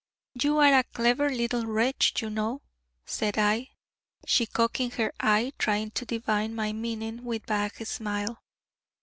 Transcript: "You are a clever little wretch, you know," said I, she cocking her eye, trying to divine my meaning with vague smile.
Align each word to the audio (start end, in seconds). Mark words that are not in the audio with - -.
"You 0.33 0.57
are 0.57 0.73
a 0.79 0.83
clever 0.83 1.29
little 1.29 1.67
wretch, 1.67 2.23
you 2.23 2.31
know," 2.31 2.63
said 3.05 3.37
I, 3.37 3.69
she 4.25 4.47
cocking 4.47 4.89
her 4.89 5.13
eye, 5.19 5.53
trying 5.59 5.91
to 5.91 6.05
divine 6.05 6.55
my 6.55 6.73
meaning 6.73 7.23
with 7.23 7.45
vague 7.45 7.85
smile. 7.85 8.41